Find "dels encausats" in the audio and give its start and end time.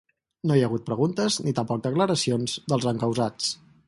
2.73-3.51